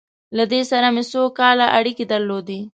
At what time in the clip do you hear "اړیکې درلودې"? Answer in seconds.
1.77-2.59